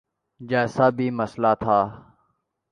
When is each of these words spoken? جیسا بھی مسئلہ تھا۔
جیسا 0.41 0.85
بھی 0.97 1.07
مسئلہ 1.19 1.51
تھا۔ 1.61 1.79